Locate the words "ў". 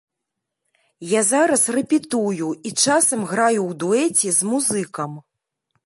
3.69-3.71